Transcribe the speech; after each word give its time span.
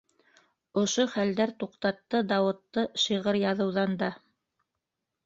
Ошо 0.83 1.03
хәлдәр 1.15 1.53
туҡтатты 1.63 2.21
Дауытты 2.31 2.87
шиғыр 3.03 3.39
яҙыуҙан 3.43 3.95
да. 4.01 4.09